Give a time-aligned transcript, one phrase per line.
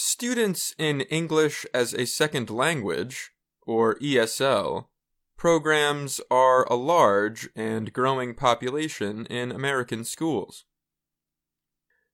[0.00, 3.32] Students in English as a Second Language,
[3.66, 4.86] or ESL,
[5.36, 10.66] programs are a large and growing population in American schools.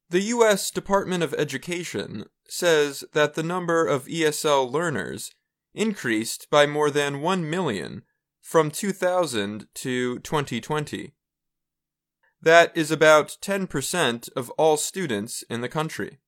[0.08, 0.70] The U.S.
[0.70, 5.32] Department of Education says that the number of ESL learners
[5.74, 8.04] increased by more than 1 million
[8.40, 11.12] from 2000 to 2020.
[12.40, 16.20] That is about 10% of all students in the country.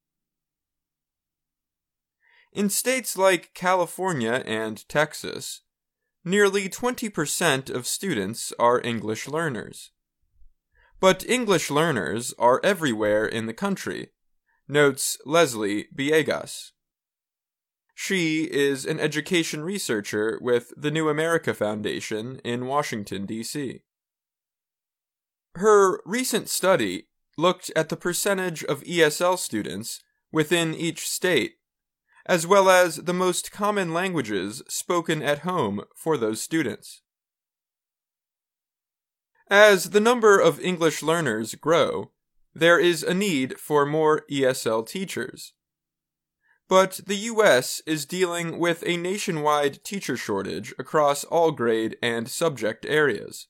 [2.57, 5.61] In states like California and Texas,
[6.25, 9.91] nearly 20% of students are English learners.
[10.99, 14.13] But English learners are everywhere in the country,
[14.67, 16.71] notes Leslie Villegas.
[17.95, 23.83] She is an education researcher with the New America Foundation in Washington, D.C.
[25.57, 30.03] Her recent study looked at the percentage of ESL students
[30.33, 31.56] within each state,
[32.27, 37.03] as well as the most common languages spoken at home for those students.
[39.49, 42.11] As the number of English learners grow,
[42.55, 45.53] there is a need for more ESL teachers.
[46.69, 52.85] But the US is dealing with a nationwide teacher shortage across all grade and subject
[52.85, 53.47] areas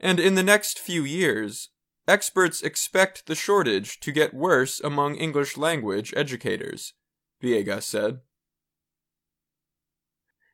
[0.00, 1.68] and in the next few years,
[2.08, 6.94] experts expect the shortage to get worse among English language educators,
[7.42, 8.20] Villegas said.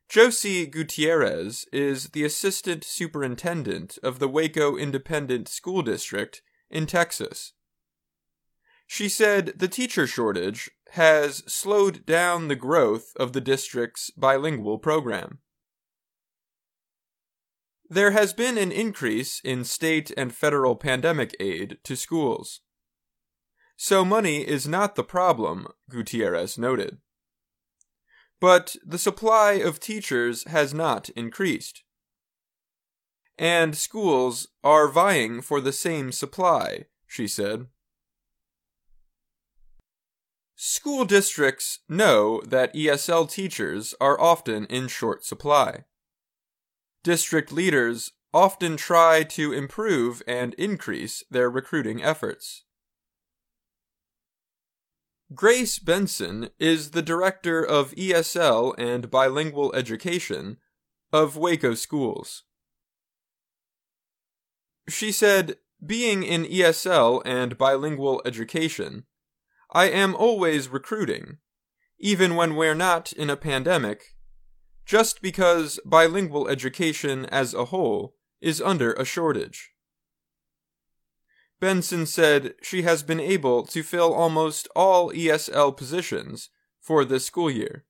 [0.09, 7.55] Josie Gutierrez is the assistant superintendent of the Waco Independent School District in Texas.
[8.87, 15.41] She said the teacher shortage has slowed down the growth of the district's bilingual program.
[17.89, 22.61] There has been an increase in state and federal pandemic aid to schools.
[23.77, 26.99] So money is not the problem, Gutierrez noted.
[28.41, 31.83] But the supply of teachers has not increased.
[33.39, 37.67] And schools are vying for the same supply, she said.
[40.55, 45.84] School districts know that ESL teachers are often in short supply
[47.06, 52.65] district leaders often try to improve and increase their recruiting efforts.
[55.34, 60.59] Grace Benson is the director of ESL and bilingual education
[61.12, 62.44] of Waco Schools.
[64.88, 69.04] She said, Being in ESL and bilingual education,
[69.72, 71.38] I am always recruiting,
[71.98, 74.14] even when we're not in a pandemic
[74.84, 79.72] just because bilingual education as a whole is under a shortage.
[81.61, 86.50] Benson said she has been able to fill almost all ESL positions
[86.81, 87.84] for this school year.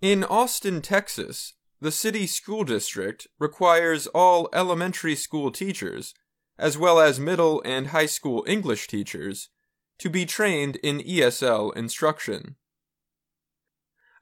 [0.00, 6.14] In Austin, Texas, the city school district requires all elementary school teachers,
[6.58, 9.50] as well as middle and high school English teachers,
[9.98, 12.56] to be trained in ESL instruction.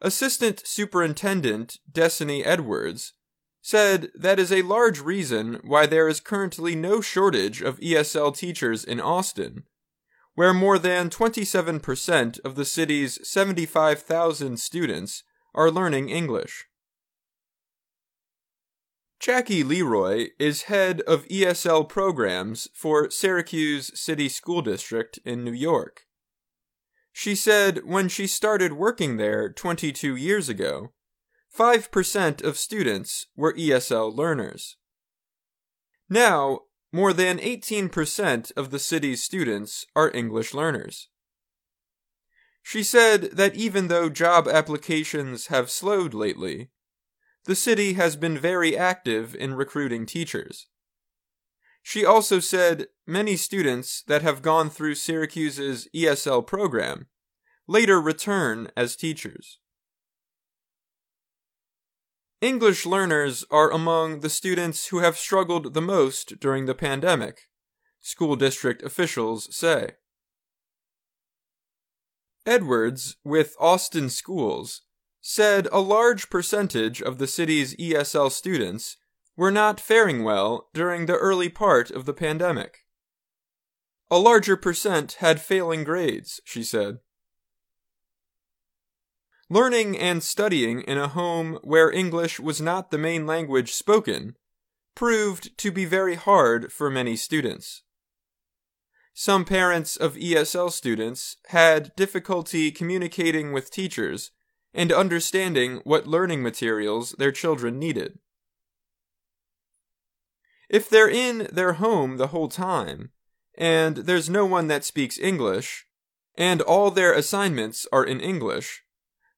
[0.01, 3.15] Assistant Superintendent Destiny Edwards
[3.67, 8.85] said that is a large reason why there is currently no shortage of ESL teachers
[8.85, 9.65] in Austin,
[10.37, 16.67] where more than 27% of the city's 75,000 students are learning English.
[19.19, 26.03] Jackie Leroy is head of ESL programs for Syracuse City School District in New York.
[27.13, 30.93] She said when she started working there 22 years ago,
[31.57, 34.77] 5% of students were ESL learners.
[36.09, 36.61] Now,
[36.93, 41.09] more than 18% of the city's students are English learners.
[42.63, 46.71] She said that even though job applications have slowed lately,
[47.45, 50.67] the city has been very active in recruiting teachers.
[51.83, 57.07] She also said many students that have gone through Syracuse's ESL program
[57.69, 59.59] later return as teachers.
[62.41, 67.49] English learners are among the students who have struggled the most during the pandemic,
[68.01, 69.93] school district officials say.
[72.45, 74.83] Edwards, with Austin Schools,
[75.21, 78.97] said a large percentage of the city's ESL students
[79.37, 82.81] were not faring well during the early part of the pandemic.
[84.11, 86.99] A larger percent had failing grades, she said.
[89.49, 94.35] Learning and studying in a home where English was not the main language spoken
[94.97, 97.83] proved to be very hard for many students.
[99.15, 104.33] Some parents of ESL students had difficulty communicating with teachers
[104.75, 108.19] and understanding what learning materials their children needed.
[110.69, 113.11] If they're in their home the whole time,
[113.57, 115.87] and there's no one that speaks English,
[116.37, 118.83] and all their assignments are in English,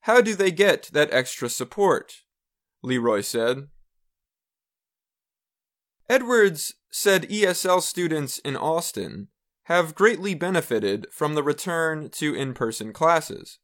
[0.01, 2.23] how do they get that extra support?
[2.83, 3.69] Leroy said.
[6.09, 9.29] Edwards said ESL students in Austin
[9.65, 13.59] have greatly benefited from the return to in person classes.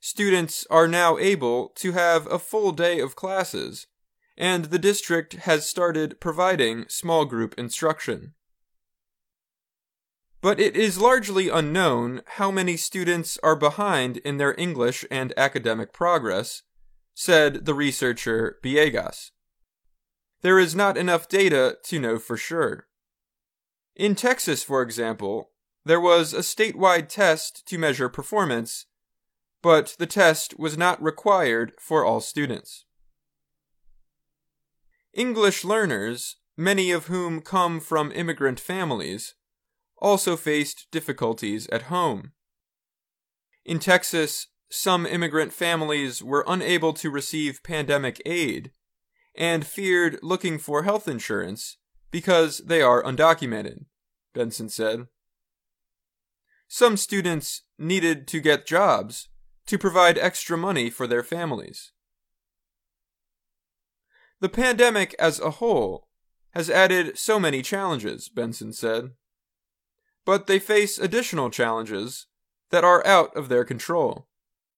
[0.00, 3.88] Students are now able to have a full day of classes,
[4.36, 8.34] and the district has started providing small group instruction.
[10.44, 15.94] But it is largely unknown how many students are behind in their English and academic
[15.94, 16.60] progress,
[17.14, 19.30] said the researcher Villegas.
[20.42, 22.88] There is not enough data to know for sure.
[23.96, 25.48] In Texas, for example,
[25.86, 28.84] there was a statewide test to measure performance,
[29.62, 32.84] but the test was not required for all students.
[35.14, 39.36] English learners, many of whom come from immigrant families,
[40.04, 42.32] also faced difficulties at home.
[43.64, 48.70] In Texas, some immigrant families were unable to receive pandemic aid
[49.34, 51.78] and feared looking for health insurance
[52.10, 53.86] because they are undocumented,
[54.34, 55.06] Benson said.
[56.68, 59.30] Some students needed to get jobs
[59.66, 61.92] to provide extra money for their families.
[64.40, 66.08] The pandemic as a whole
[66.50, 69.12] has added so many challenges, Benson said.
[70.24, 72.26] But they face additional challenges
[72.70, 74.26] that are out of their control.